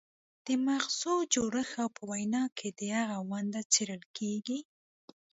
د 0.45 0.47
مغزو 0.65 1.15
جوړښت 1.33 1.75
او 1.83 1.89
په 1.97 2.03
وینا 2.11 2.43
کې 2.57 2.69
د 2.79 2.81
هغې 2.97 3.19
ونډه 3.29 3.61
څیړل 3.73 4.03
کیږي 4.17 4.59